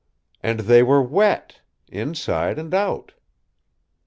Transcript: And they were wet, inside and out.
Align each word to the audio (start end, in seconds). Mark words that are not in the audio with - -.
And 0.41 0.61
they 0.61 0.81
were 0.81 1.03
wet, 1.03 1.61
inside 1.89 2.57
and 2.57 2.73
out. 2.73 3.13